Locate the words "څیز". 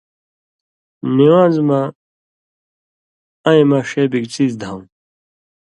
4.33-4.53